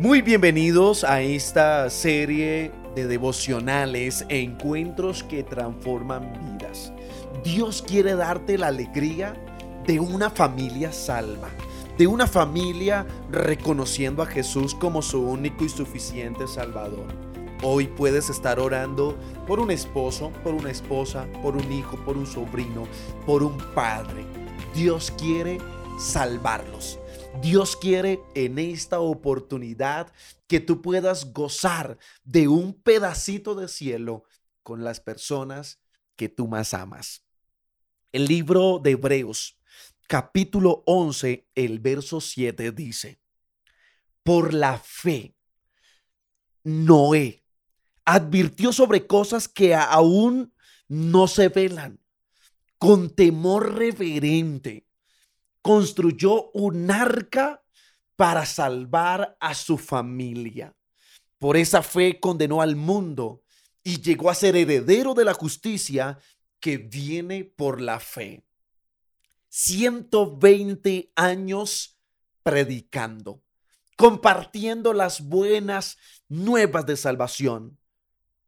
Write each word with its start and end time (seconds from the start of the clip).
Muy 0.00 0.22
bienvenidos 0.22 1.02
a 1.02 1.22
esta 1.22 1.90
serie 1.90 2.70
de 2.94 3.08
devocionales 3.08 4.24
e 4.28 4.42
encuentros 4.42 5.24
que 5.24 5.42
transforman 5.42 6.32
vidas. 6.40 6.92
Dios 7.42 7.82
quiere 7.82 8.14
darte 8.14 8.58
la 8.58 8.68
alegría 8.68 9.34
de 9.88 9.98
una 9.98 10.30
familia 10.30 10.92
salva, 10.92 11.48
de 11.98 12.06
una 12.06 12.28
familia 12.28 13.08
reconociendo 13.32 14.22
a 14.22 14.26
Jesús 14.26 14.72
como 14.72 15.02
su 15.02 15.20
único 15.20 15.64
y 15.64 15.68
suficiente 15.68 16.46
Salvador. 16.46 17.06
Hoy 17.64 17.88
puedes 17.88 18.30
estar 18.30 18.60
orando 18.60 19.18
por 19.48 19.58
un 19.58 19.72
esposo, 19.72 20.30
por 20.44 20.54
una 20.54 20.70
esposa, 20.70 21.26
por 21.42 21.56
un 21.56 21.72
hijo, 21.72 21.96
por 22.04 22.16
un 22.16 22.26
sobrino, 22.28 22.84
por 23.26 23.42
un 23.42 23.58
padre. 23.74 24.24
Dios 24.76 25.12
quiere 25.18 25.58
salvarlos. 25.98 27.00
Dios 27.40 27.76
quiere 27.76 28.20
en 28.34 28.58
esta 28.58 28.98
oportunidad 28.98 30.12
que 30.48 30.58
tú 30.58 30.82
puedas 30.82 31.32
gozar 31.32 31.96
de 32.24 32.48
un 32.48 32.74
pedacito 32.74 33.54
de 33.54 33.68
cielo 33.68 34.24
con 34.64 34.82
las 34.82 34.98
personas 34.98 35.80
que 36.16 36.28
tú 36.28 36.48
más 36.48 36.74
amas. 36.74 37.24
El 38.10 38.24
libro 38.24 38.80
de 38.82 38.92
Hebreos, 38.92 39.56
capítulo 40.08 40.82
11, 40.86 41.46
el 41.54 41.78
verso 41.78 42.20
7 42.20 42.72
dice, 42.72 43.20
por 44.24 44.52
la 44.52 44.78
fe, 44.78 45.36
Noé 46.64 47.44
advirtió 48.04 48.72
sobre 48.72 49.06
cosas 49.06 49.46
que 49.46 49.76
aún 49.76 50.52
no 50.88 51.28
se 51.28 51.48
velan, 51.50 52.00
con 52.78 53.10
temor 53.14 53.74
reverente 53.76 54.87
construyó 55.62 56.50
un 56.52 56.90
arca 56.90 57.62
para 58.16 58.46
salvar 58.46 59.36
a 59.40 59.54
su 59.54 59.78
familia. 59.78 60.74
Por 61.38 61.56
esa 61.56 61.82
fe 61.82 62.18
condenó 62.18 62.60
al 62.62 62.74
mundo 62.74 63.42
y 63.84 64.00
llegó 64.00 64.28
a 64.28 64.34
ser 64.34 64.56
heredero 64.56 65.14
de 65.14 65.24
la 65.24 65.34
justicia 65.34 66.18
que 66.60 66.78
viene 66.78 67.44
por 67.44 67.80
la 67.80 68.00
fe. 68.00 68.44
120 69.48 71.12
años 71.14 71.98
predicando, 72.42 73.42
compartiendo 73.96 74.92
las 74.92 75.20
buenas 75.20 75.96
nuevas 76.28 76.86
de 76.86 76.96
salvación 76.96 77.78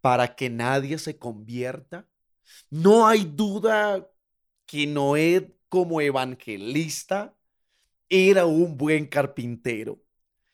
para 0.01 0.35
que 0.35 0.51
nadie 0.51 0.99
se 0.99 1.19
convierta. 1.19 2.07
No 2.71 3.07
hay 3.07 3.25
duda 3.25 4.09
que 4.67 4.87
Noé 4.87 5.55
como 5.71 6.03
evangelista, 6.03 7.35
era 8.11 8.45
un 8.45 8.77
buen 8.77 9.07
carpintero. 9.07 10.03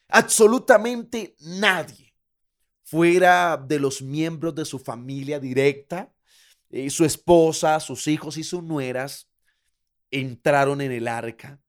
Absolutamente 0.08 1.34
nadie, 1.41 2.14
fuera 2.84 3.56
de 3.56 3.81
los 3.81 4.03
miembros 4.03 4.55
de 4.55 4.64
su 4.64 4.78
familia 4.78 5.41
directa, 5.41 6.12
eh, 6.70 6.91
su 6.91 7.05
esposa, 7.05 7.81
sus 7.81 8.06
hijos 8.06 8.36
y 8.36 8.45
sus 8.45 8.62
nueras, 8.62 9.28
entraron 10.11 10.81
en 10.81 10.92
el 10.92 11.08
arca. 11.08 11.61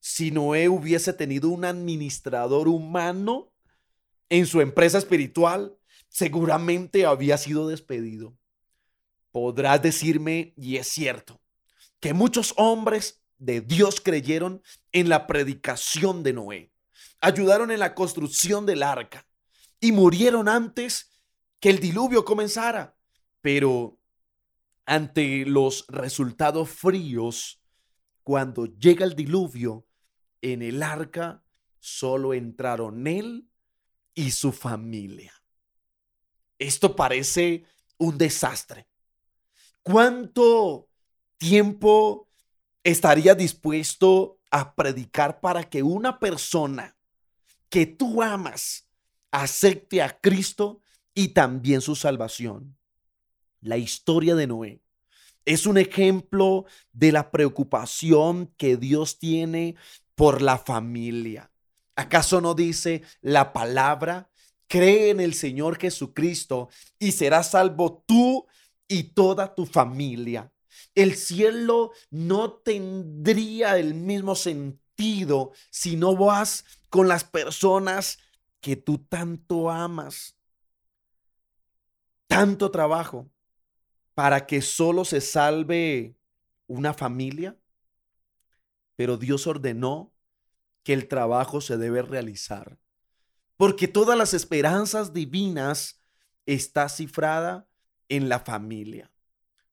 Si 0.00 0.30
Noé 0.30 0.68
hubiese 0.68 1.12
tenido 1.12 1.48
un 1.48 1.64
administrador 1.64 2.68
humano 2.68 3.52
en 4.28 4.46
su 4.46 4.60
empresa 4.60 4.98
espiritual, 4.98 5.78
seguramente 6.08 7.06
había 7.06 7.38
sido 7.38 7.68
despedido. 7.68 8.36
Podrás 9.30 9.80
decirme, 9.80 10.52
y 10.56 10.76
es 10.76 10.88
cierto, 10.88 11.40
que 12.04 12.12
muchos 12.12 12.52
hombres 12.58 13.24
de 13.38 13.62
Dios 13.62 13.98
creyeron 13.98 14.62
en 14.92 15.08
la 15.08 15.26
predicación 15.26 16.22
de 16.22 16.34
Noé, 16.34 16.70
ayudaron 17.22 17.70
en 17.70 17.80
la 17.80 17.94
construcción 17.94 18.66
del 18.66 18.82
arca 18.82 19.26
y 19.80 19.90
murieron 19.90 20.46
antes 20.46 21.18
que 21.60 21.70
el 21.70 21.78
diluvio 21.78 22.26
comenzara. 22.26 22.94
Pero 23.40 23.98
ante 24.84 25.46
los 25.46 25.86
resultados 25.88 26.68
fríos, 26.68 27.62
cuando 28.22 28.66
llega 28.66 29.06
el 29.06 29.16
diluvio, 29.16 29.86
en 30.42 30.60
el 30.60 30.82
arca 30.82 31.42
solo 31.80 32.34
entraron 32.34 33.06
él 33.06 33.48
y 34.14 34.30
su 34.32 34.52
familia. 34.52 35.32
Esto 36.58 36.94
parece 36.94 37.64
un 37.96 38.18
desastre. 38.18 38.88
¿Cuánto 39.82 40.90
tiempo 41.36 42.28
estaría 42.82 43.34
dispuesto 43.34 44.38
a 44.50 44.74
predicar 44.74 45.40
para 45.40 45.64
que 45.64 45.82
una 45.82 46.18
persona 46.18 46.96
que 47.68 47.86
tú 47.86 48.22
amas 48.22 48.86
acepte 49.30 50.02
a 50.02 50.20
Cristo 50.20 50.80
y 51.14 51.28
también 51.28 51.80
su 51.80 51.96
salvación? 51.96 52.76
La 53.60 53.76
historia 53.78 54.34
de 54.34 54.46
Noé 54.46 54.80
es 55.44 55.66
un 55.66 55.78
ejemplo 55.78 56.66
de 56.92 57.12
la 57.12 57.30
preocupación 57.30 58.52
que 58.56 58.76
Dios 58.76 59.18
tiene 59.18 59.76
por 60.14 60.40
la 60.40 60.58
familia. 60.58 61.50
¿Acaso 61.96 62.40
no 62.40 62.54
dice 62.54 63.02
la 63.20 63.52
palabra? 63.52 64.30
Cree 64.66 65.10
en 65.10 65.20
el 65.20 65.34
Señor 65.34 65.78
Jesucristo 65.78 66.68
y 66.98 67.12
serás 67.12 67.50
salvo 67.50 68.04
tú 68.06 68.46
y 68.88 69.04
toda 69.04 69.54
tu 69.54 69.66
familia. 69.66 70.50
El 70.94 71.16
cielo 71.16 71.92
no 72.10 72.52
tendría 72.52 73.78
el 73.78 73.94
mismo 73.94 74.34
sentido 74.34 75.52
si 75.70 75.96
no 75.96 76.16
vas 76.16 76.64
con 76.88 77.08
las 77.08 77.24
personas 77.24 78.18
que 78.60 78.76
tú 78.76 78.98
tanto 78.98 79.70
amas. 79.70 80.36
Tanto 82.26 82.70
trabajo 82.70 83.30
para 84.14 84.46
que 84.46 84.62
solo 84.62 85.04
se 85.04 85.20
salve 85.20 86.16
una 86.66 86.94
familia. 86.94 87.58
Pero 88.96 89.16
Dios 89.16 89.46
ordenó 89.46 90.14
que 90.84 90.92
el 90.92 91.08
trabajo 91.08 91.60
se 91.60 91.76
debe 91.76 92.02
realizar. 92.02 92.78
Porque 93.56 93.88
todas 93.88 94.16
las 94.16 94.34
esperanzas 94.34 95.12
divinas 95.12 96.00
está 96.46 96.88
cifrada 96.88 97.68
en 98.08 98.28
la 98.28 98.40
familia. 98.40 99.13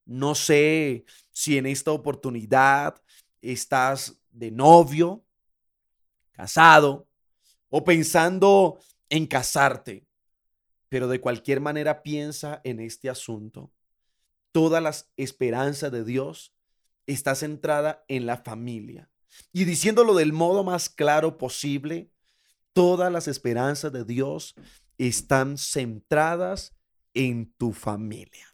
No 0.06 0.36
sé 0.36 1.06
si 1.32 1.58
en 1.58 1.66
esta 1.66 1.92
oportunidad 1.92 3.02
estás 3.42 4.20
de 4.32 4.52
novio, 4.52 5.24
casado 6.32 7.08
o 7.70 7.84
pensando 7.84 8.80
en 9.10 9.28
casarte, 9.28 10.06
pero 10.90 11.08
de 11.08 11.22
cualquier 11.22 11.62
manera 11.62 12.04
piensa 12.04 12.62
en 12.64 12.80
este 12.80 13.10
asunto. 13.10 13.72
Todas 14.52 14.82
las 14.84 15.12
esperanzas 15.16 15.92
de 15.92 16.04
Dios 16.04 16.54
está 17.08 17.36
centrada 17.36 18.04
en 18.08 18.26
la 18.26 18.38
familia. 18.38 19.10
Y 19.54 19.64
diciéndolo 19.64 20.14
del 20.14 20.34
modo 20.34 20.64
más 20.64 20.90
claro 20.90 21.38
posible, 21.38 22.12
todas 22.74 23.12
las 23.12 23.28
esperanzas 23.28 23.92
de 23.92 24.04
Dios 24.04 24.56
están 24.98 25.58
centradas 25.58 26.76
en 27.14 27.54
tu 27.54 27.74
familia. 27.74 28.51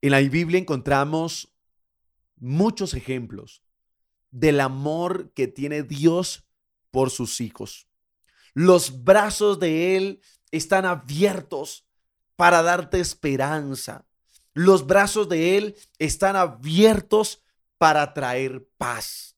En 0.00 0.12
la 0.12 0.20
Biblia 0.20 0.60
encontramos 0.60 1.52
muchos 2.36 2.94
ejemplos 2.94 3.64
del 4.30 4.60
amor 4.60 5.32
que 5.32 5.48
tiene 5.48 5.82
Dios 5.82 6.46
por 6.90 7.10
sus 7.10 7.40
hijos. 7.40 7.88
Los 8.54 9.02
brazos 9.04 9.58
de 9.58 9.96
Él 9.96 10.20
están 10.50 10.84
abiertos 10.84 11.86
para 12.36 12.62
darte 12.62 13.00
esperanza. 13.00 14.06
Los 14.52 14.86
brazos 14.86 15.28
de 15.28 15.56
Él 15.56 15.76
están 15.98 16.36
abiertos 16.36 17.42
para 17.76 18.14
traer 18.14 18.68
paz. 18.76 19.36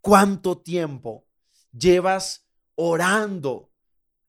¿Cuánto 0.00 0.58
tiempo 0.58 1.26
llevas 1.72 2.46
orando 2.76 3.72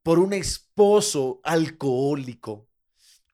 por 0.01 0.18
un 0.18 0.33
esposo 0.33 1.42
alcohólico? 1.44 2.69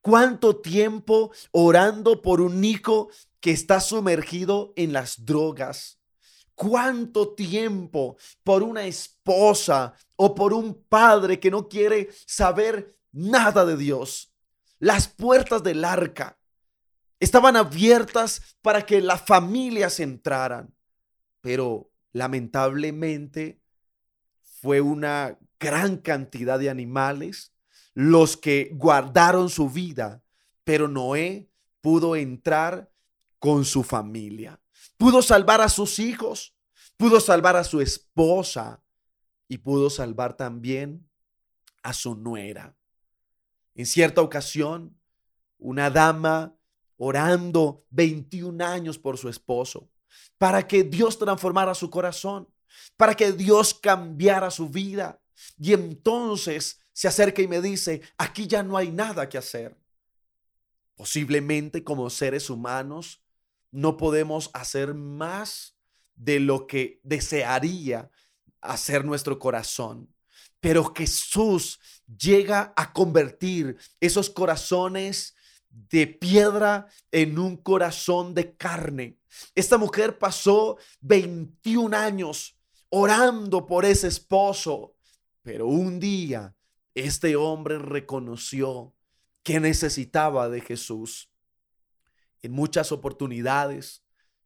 ¿Cuánto 0.05 0.57
tiempo 0.57 1.31
orando 1.49 2.21
por 2.21 2.39
un 2.39 2.63
hijo 2.63 3.09
que 3.39 3.49
está 3.49 3.79
sumergido 3.79 4.71
en 4.75 4.93
las 4.93 5.25
drogas? 5.25 5.99
¿Cuánto 6.53 7.33
tiempo 7.33 8.15
por 8.43 8.61
una 8.61 8.85
esposa 8.85 9.95
o 10.15 10.35
por 10.35 10.53
un 10.53 10.75
padre 10.83 11.39
que 11.39 11.49
no 11.49 11.67
quiere 11.67 12.09
saber 12.27 12.95
nada 13.13 13.65
de 13.65 13.77
Dios? 13.77 14.31
Las 14.77 15.07
puertas 15.07 15.63
del 15.63 15.83
arca 15.83 16.37
estaban 17.19 17.55
abiertas 17.55 18.57
para 18.61 18.85
que 18.85 19.01
las 19.01 19.23
familias 19.23 19.99
entraran, 19.99 20.71
pero 21.41 21.89
lamentablemente 22.11 23.59
fue 24.61 24.81
una 24.81 25.39
gran 25.59 25.97
cantidad 25.97 26.59
de 26.59 26.69
animales 26.69 27.54
los 27.95 28.37
que 28.37 28.69
guardaron 28.73 29.49
su 29.49 29.69
vida, 29.69 30.21
pero 30.63 30.87
Noé 30.87 31.49
pudo 31.81 32.15
entrar 32.15 32.91
con 33.39 33.65
su 33.65 33.81
familia, 33.81 34.61
pudo 34.97 35.23
salvar 35.23 35.61
a 35.61 35.69
sus 35.69 35.97
hijos, 35.97 36.55
pudo 36.97 37.19
salvar 37.19 37.55
a 37.55 37.63
su 37.63 37.81
esposa, 37.81 38.83
y 39.47 39.57
pudo 39.57 39.89
salvar 39.89 40.35
también 40.35 41.07
a 41.83 41.93
su 41.93 42.15
nuera. 42.15 42.75
En 43.75 43.85
cierta 43.85 44.21
ocasión, 44.21 44.97
una 45.57 45.89
dama 45.89 46.55
orando 46.97 47.85
21 47.89 48.63
años 48.63 48.97
por 48.97 49.17
su 49.17 49.29
esposo, 49.29 49.89
para 50.37 50.67
que 50.67 50.83
Dios 50.83 51.19
transformara 51.19 51.75
su 51.75 51.89
corazón, 51.89 52.47
para 52.97 53.15
que 53.15 53.31
Dios 53.31 53.73
cambiara 53.73 54.49
su 54.49 54.69
vida. 54.69 55.21
Y 55.59 55.73
entonces 55.73 56.79
se 56.95 57.09
acerca 57.09 57.41
y 57.41 57.47
me 57.49 57.61
dice, 57.61 58.01
aquí 58.17 58.47
ya 58.47 58.63
no 58.63 58.77
hay 58.77 58.89
nada 58.89 59.27
que 59.27 59.37
hacer. 59.37 59.75
Posiblemente 60.95 61.83
como 61.83 62.09
seres 62.09 62.49
humanos 62.49 63.21
no 63.69 63.97
podemos 63.97 64.49
hacer 64.53 64.93
más 64.93 65.75
de 66.15 66.39
lo 66.39 66.67
que 66.67 67.01
desearía 67.03 68.09
hacer 68.61 69.03
nuestro 69.03 69.37
corazón. 69.39 70.07
Pero 70.61 70.93
Jesús 70.95 71.81
llega 72.07 72.73
a 72.77 72.93
convertir 72.93 73.75
esos 73.99 74.29
corazones 74.29 75.35
de 75.69 76.07
piedra 76.07 76.87
en 77.11 77.37
un 77.37 77.57
corazón 77.57 78.33
de 78.33 78.55
carne. 78.55 79.17
Esta 79.53 79.77
mujer 79.77 80.17
pasó 80.17 80.77
21 81.01 81.93
años 81.97 82.57
orando 82.87 83.65
por 83.65 83.83
ese 83.83 84.07
esposo, 84.07 84.95
pero 85.41 85.67
un 85.67 85.99
día 85.99 86.55
este 86.95 87.35
hombre 87.35 87.77
reconoció 87.77 88.95
que 89.43 89.59
necesitaba 89.59 90.49
de 90.49 90.61
Jesús. 90.61 91.29
En 92.41 92.51
muchas 92.51 92.91
oportunidades 92.91 94.03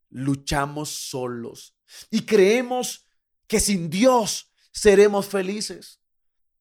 luchamos 0.09 0.89
solos 0.89 1.75
y 2.09 2.25
creemos 2.25 3.07
que 3.47 3.59
sin 3.59 3.89
Dios 3.89 4.51
seremos 4.71 5.27
felices. 5.27 6.01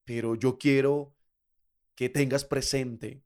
Pero 0.05 0.35
yo 0.35 0.59
quiero 0.59 1.15
que 1.95 2.09
tengas 2.09 2.45
presente 2.45 3.23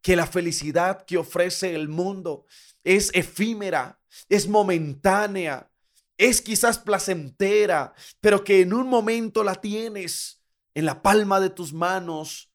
que 0.00 0.16
la 0.16 0.26
felicidad 0.26 1.04
que 1.06 1.16
ofrece 1.16 1.74
el 1.74 1.88
mundo 1.88 2.46
es 2.84 3.10
efímera, 3.14 3.98
es 4.28 4.46
momentánea, 4.46 5.70
es 6.16 6.40
quizás 6.42 6.78
placentera, 6.78 7.94
pero 8.20 8.44
que 8.44 8.60
en 8.60 8.72
un 8.72 8.86
momento 8.86 9.42
la 9.42 9.54
tienes 9.54 10.43
en 10.74 10.84
la 10.84 11.02
palma 11.02 11.40
de 11.40 11.50
tus 11.50 11.72
manos, 11.72 12.52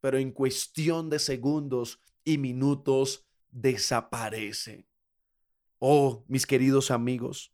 pero 0.00 0.18
en 0.18 0.32
cuestión 0.32 1.08
de 1.10 1.18
segundos 1.18 2.00
y 2.24 2.38
minutos 2.38 3.26
desaparece. 3.50 4.86
Oh, 5.78 6.24
mis 6.28 6.46
queridos 6.46 6.90
amigos, 6.90 7.52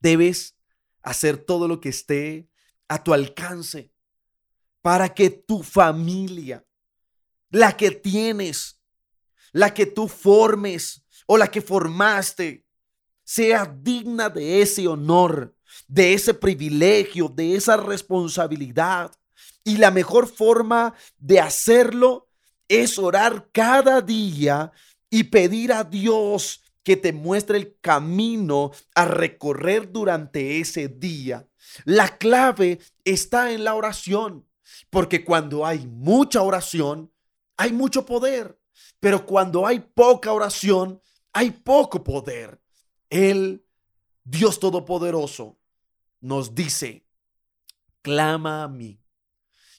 debes 0.00 0.56
hacer 1.02 1.36
todo 1.36 1.68
lo 1.68 1.80
que 1.80 1.88
esté 1.88 2.48
a 2.88 3.02
tu 3.02 3.14
alcance 3.14 3.92
para 4.80 5.14
que 5.14 5.30
tu 5.30 5.62
familia 5.62 6.66
la 7.52 7.76
que 7.76 7.90
tienes, 7.90 8.80
la 9.52 9.72
que 9.72 9.86
tú 9.86 10.08
formes 10.08 11.04
o 11.26 11.36
la 11.36 11.48
que 11.50 11.60
formaste, 11.60 12.66
sea 13.22 13.66
digna 13.66 14.28
de 14.28 14.62
ese 14.62 14.88
honor, 14.88 15.54
de 15.88 16.14
ese 16.14 16.34
privilegio, 16.34 17.28
de 17.28 17.56
esa 17.56 17.76
responsabilidad. 17.76 19.12
Y 19.64 19.76
la 19.76 19.90
mejor 19.90 20.26
forma 20.26 20.94
de 21.18 21.40
hacerlo 21.40 22.28
es 22.68 22.98
orar 22.98 23.48
cada 23.52 24.00
día 24.00 24.72
y 25.10 25.24
pedir 25.24 25.72
a 25.72 25.84
Dios 25.84 26.62
que 26.82 26.96
te 26.96 27.12
muestre 27.12 27.58
el 27.58 27.78
camino 27.80 28.72
a 28.94 29.04
recorrer 29.04 29.92
durante 29.92 30.58
ese 30.60 30.88
día. 30.88 31.46
La 31.84 32.18
clave 32.18 32.80
está 33.04 33.52
en 33.52 33.64
la 33.64 33.74
oración, 33.74 34.46
porque 34.90 35.24
cuando 35.24 35.64
hay 35.64 35.86
mucha 35.86 36.42
oración, 36.42 37.12
hay 37.56 37.72
mucho 37.72 38.04
poder, 38.04 38.58
pero 39.00 39.24
cuando 39.24 39.66
hay 39.66 39.80
poca 39.80 40.32
oración, 40.32 41.00
hay 41.32 41.50
poco 41.50 42.02
poder. 42.02 42.60
El 43.10 43.64
Dios 44.24 44.58
Todopoderoso, 44.58 45.58
nos 46.22 46.54
dice, 46.54 47.04
clama 48.00 48.62
a 48.62 48.68
mí. 48.68 48.98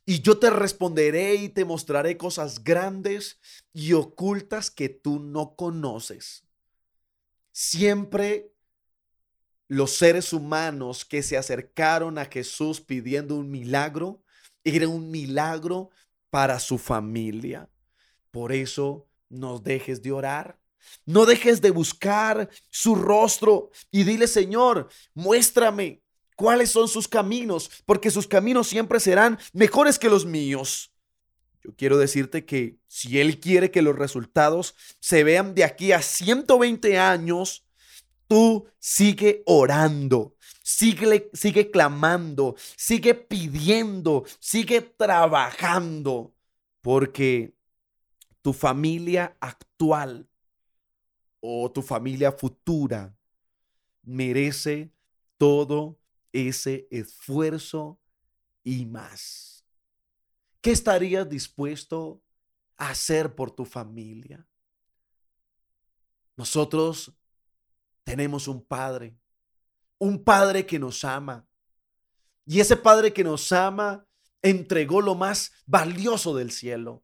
Y 0.06 0.22
yo 0.22 0.38
te 0.38 0.50
responderé 0.50 1.36
y 1.36 1.50
te 1.50 1.66
mostraré 1.66 2.18
cosas 2.18 2.63
grandes 2.63 3.40
y 3.72 3.94
ocultas 3.94 4.69
que 4.69 4.90
tú 4.90 5.19
no 5.19 5.56
conoces. 5.56 6.45
Siempre 7.51 8.51
los 9.69 9.95
seres 9.95 10.34
humanos 10.34 11.06
que 11.06 11.24
se 11.24 11.38
acercaron 11.38 12.18
a 12.18 12.25
Jesús 12.25 12.81
pidiendo 12.81 13.36
un 13.36 13.50
milagro, 13.50 14.22
era 14.66 14.88
un 14.88 15.10
milagro 15.10 15.89
para 16.30 16.60
su 16.60 16.78
familia. 16.78 17.69
Por 18.30 18.51
eso 18.51 19.07
no 19.30 19.60
dejes 19.60 20.01
de 20.04 20.12
orar. 20.12 20.60
No 21.06 21.25
dejes 21.25 21.62
de 21.62 21.72
buscar 21.72 22.50
su 22.69 22.96
rostro 22.96 23.72
y 23.89 24.04
dile, 24.04 24.28
Señor, 24.28 24.89
muéstrame 25.13 26.03
cuáles 26.44 26.72
son 26.72 26.90
sus 26.90 27.07
caminos, 27.07 27.72
porque 27.86 28.12
sus 28.12 28.28
caminos 28.28 28.68
siempre 28.68 29.00
serán 29.00 29.40
mejores 29.54 29.98
que 29.98 30.10
los 30.10 30.25
míos. 30.25 30.92
Yo 31.63 31.74
quiero 31.74 31.98
decirte 31.98 32.44
que 32.44 32.80
si 32.86 33.22
Él 33.22 33.40
quiere 33.40 33.72
que 33.72 33.81
los 33.81 33.98
resultados 33.98 34.75
se 35.00 35.24
vean 35.24 35.56
de 35.56 35.63
aquí 35.63 35.94
a 35.94 36.01
120 36.01 37.00
años, 37.00 37.66
tú 38.28 38.68
sigue 38.78 39.42
orando, 39.45 40.36
sigue, 40.62 41.72
clamando, 41.72 42.57
sigue 42.75 43.16
pidiendo, 43.16 44.25
sigue 44.42 44.81
trabajando, 44.81 46.36
porque 46.81 47.54
tu 48.42 48.51
familia 48.51 49.38
actual 49.39 50.28
o 51.39 51.72
tu 51.72 51.81
familia 51.81 52.34
futura 52.34 53.16
merece 54.01 54.92
todo 55.38 56.03
ese 56.34 56.88
esfuerzo 56.92 58.00
y 58.64 58.86
más. 58.86 59.64
¿Qué 60.62 60.72
estarías 60.72 61.30
dispuesto 61.30 62.22
a 62.78 62.90
hacer 62.90 63.36
por 63.36 63.52
tu 63.52 63.64
familia? 63.66 64.46
Nosotros 66.36 67.14
tenemos 68.04 68.48
un 68.48 68.66
Padre, 68.66 69.16
un 70.00 70.24
Padre 70.24 70.66
que 70.66 70.80
nos 70.80 71.04
ama. 71.04 71.48
Y 72.46 72.60
ese 72.60 72.75
Padre 72.75 73.13
que 73.13 73.24
nos 73.24 73.52
ama 73.52 74.06
entregó 74.42 75.02
lo 75.02 75.16
más 75.16 75.54
valioso 75.66 76.36
del 76.36 76.52
cielo, 76.52 77.04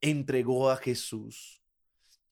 entregó 0.00 0.70
a 0.70 0.76
Jesús. 0.76 1.62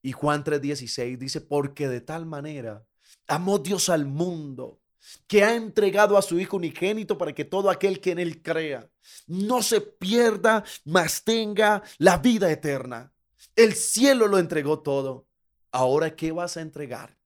Y 0.00 0.12
Juan 0.12 0.44
3:16 0.44 1.18
dice, 1.18 1.40
porque 1.40 1.88
de 1.88 2.00
tal 2.00 2.26
manera 2.26 2.86
amó 3.26 3.58
Dios 3.58 3.88
al 3.88 4.06
mundo 4.06 4.81
que 5.26 5.44
ha 5.44 5.54
entregado 5.54 6.16
a 6.16 6.22
su 6.22 6.38
Hijo 6.38 6.56
unigénito 6.56 7.18
para 7.18 7.34
que 7.34 7.44
todo 7.44 7.70
aquel 7.70 8.00
que 8.00 8.12
en 8.12 8.18
él 8.18 8.42
crea 8.42 8.88
no 9.26 9.62
se 9.62 9.80
pierda, 9.80 10.64
mas 10.84 11.24
tenga 11.24 11.82
la 11.98 12.18
vida 12.18 12.50
eterna. 12.50 13.12
El 13.56 13.74
cielo 13.74 14.28
lo 14.28 14.38
entregó 14.38 14.80
todo. 14.80 15.26
Ahora, 15.70 16.14
¿qué 16.14 16.32
vas 16.32 16.56
a 16.56 16.60
entregar? 16.60 17.18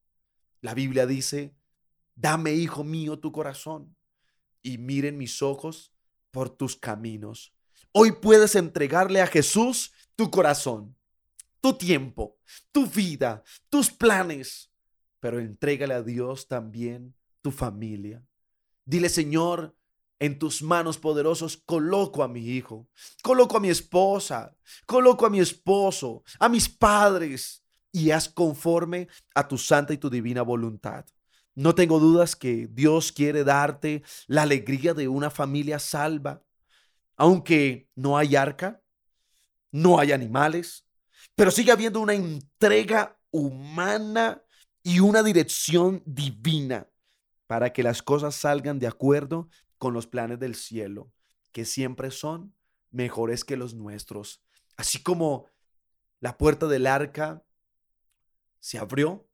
La 0.61 0.73
Biblia 0.73 1.05
dice, 1.05 1.53
dame, 2.15 2.53
hijo 2.53 2.83
mío, 2.83 3.19
tu 3.19 3.31
corazón 3.31 3.95
y 4.61 4.77
miren 4.77 5.17
mis 5.17 5.41
ojos 5.41 5.93
por 6.31 6.49
tus 6.49 6.75
caminos. 6.75 7.53
Hoy 7.91 8.11
puedes 8.11 8.55
entregarle 8.55 9.21
a 9.21 9.27
Jesús 9.27 9.93
tu 10.15 10.29
corazón, 10.29 10.95
tu 11.61 11.73
tiempo, 11.73 12.37
tu 12.71 12.87
vida, 12.87 13.43
tus 13.69 13.91
planes, 13.91 14.71
pero 15.19 15.39
entrégale 15.39 15.93
a 15.93 16.03
Dios 16.03 16.47
también 16.47 17.16
tu 17.47 17.51
familia. 17.51 18.21
Dile, 18.83 19.07
Señor, 19.07 19.73
en 20.19 20.37
tus 20.37 20.61
manos 20.61 20.97
poderosos 20.97 21.55
coloco 21.55 22.21
a 22.21 22.27
mi 22.27 22.41
hijo, 22.41 22.89
coloco 23.23 23.55
a 23.55 23.61
mi 23.61 23.69
esposa, 23.69 24.53
coloco 24.85 25.25
a 25.25 25.29
mi 25.29 25.39
esposo, 25.39 26.23
a 26.39 26.49
mis 26.49 26.67
padres, 26.67 27.63
y 27.93 28.11
haz 28.11 28.27
conforme 28.27 29.07
a 29.33 29.47
tu 29.47 29.57
santa 29.57 29.93
y 29.93 29.97
tu 29.97 30.09
divina 30.09 30.41
voluntad. 30.41 31.05
No 31.55 31.73
tengo 31.73 31.99
dudas 31.99 32.35
que 32.35 32.67
Dios 32.69 33.13
quiere 33.13 33.45
darte 33.45 34.03
la 34.27 34.41
alegría 34.41 34.93
de 34.93 35.07
una 35.07 35.29
familia 35.29 35.79
salva, 35.79 36.43
aunque 37.15 37.87
no 37.95 38.17
hay 38.17 38.35
arca, 38.35 38.81
no 39.71 39.99
hay 39.99 40.11
animales, 40.11 40.85
pero 41.33 41.49
sigue 41.49 41.71
habiendo 41.71 42.01
una 42.01 42.13
entrega 42.13 43.17
humana 43.31 44.43
y 44.83 44.99
una 44.99 45.23
dirección 45.23 46.03
divina 46.05 46.87
para 47.47 47.73
que 47.73 47.83
las 47.83 48.03
cosas 48.03 48.35
salgan 48.35 48.79
de 48.79 48.87
acuerdo 48.87 49.49
con 49.77 49.93
los 49.93 50.05
planes 50.05 50.39
del 50.39 50.55
cielo, 50.55 51.11
que 51.51 51.65
siempre 51.65 52.11
son 52.11 52.53
mejores 52.91 53.43
que 53.43 53.57
los 53.57 53.73
nuestros. 53.73 54.41
Así 54.75 55.01
como 55.01 55.45
la 56.19 56.37
puerta 56.37 56.67
del 56.67 56.87
arca 56.87 57.43
se 58.59 58.77
abrió, 58.77 59.27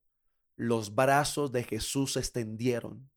los 0.55 0.93
brazos 0.93 1.51
de 1.51 1.63
Jesús 1.63 2.13
se 2.13 2.19
extendieron 2.19 3.09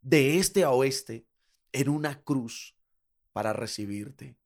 de 0.00 0.38
este 0.38 0.62
a 0.62 0.70
oeste 0.70 1.26
en 1.72 1.88
una 1.88 2.22
cruz 2.22 2.76
para 3.32 3.52
recibirte, 3.52 4.38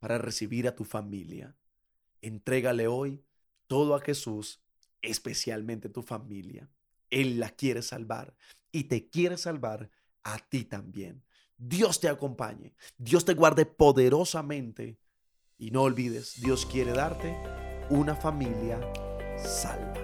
para 0.00 0.18
recibir 0.18 0.66
a 0.66 0.74
tu 0.74 0.84
familia. 0.84 1.56
Entrégale 2.20 2.88
hoy 2.88 3.24
todo 3.66 3.94
a 3.94 4.00
Jesús, 4.00 4.62
especialmente 5.02 5.88
tu 5.88 6.02
familia. 6.02 6.68
Él 7.10 7.38
la 7.40 7.50
quiere 7.50 7.82
salvar 7.82 8.34
y 8.72 8.84
te 8.84 9.08
quiere 9.08 9.36
salvar 9.36 9.90
a 10.22 10.38
ti 10.38 10.64
también. 10.64 11.24
Dios 11.56 12.00
te 12.00 12.08
acompañe, 12.08 12.74
Dios 12.98 13.24
te 13.24 13.34
guarde 13.34 13.64
poderosamente 13.64 14.98
y 15.58 15.70
no 15.70 15.82
olvides, 15.82 16.40
Dios 16.40 16.66
quiere 16.66 16.92
darte 16.92 17.34
una 17.88 18.14
familia 18.14 18.78
salva. 19.38 19.94